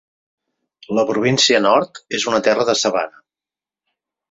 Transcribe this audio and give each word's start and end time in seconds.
La 0.99 1.03
Província 1.09 1.59
Nord 1.67 2.03
és 2.21 2.27
una 2.33 2.41
terra 2.49 2.67
de 2.73 2.77
sabana. 2.83 3.25